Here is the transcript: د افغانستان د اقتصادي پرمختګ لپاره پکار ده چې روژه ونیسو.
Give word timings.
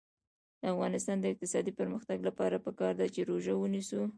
د 0.59 0.63
افغانستان 0.73 1.17
د 1.19 1.25
اقتصادي 1.33 1.71
پرمختګ 1.79 2.17
لپاره 2.29 2.63
پکار 2.65 2.93
ده 2.99 3.07
چې 3.13 3.21
روژه 3.29 3.53
ونیسو. 3.57 4.01